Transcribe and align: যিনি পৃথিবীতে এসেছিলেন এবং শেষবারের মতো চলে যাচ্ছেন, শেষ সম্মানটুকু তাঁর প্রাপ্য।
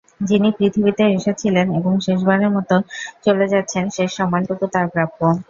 যিনি 0.21 0.49
পৃথিবীতে 0.57 1.03
এসেছিলেন 1.11 1.67
এবং 1.79 1.93
শেষবারের 2.05 2.51
মতো 2.51 2.75
চলে 3.25 3.45
যাচ্ছেন, 3.53 3.83
শেষ 3.95 4.09
সম্মানটুকু 4.17 4.65
তাঁর 4.73 4.87
প্রাপ্য। 4.93 5.19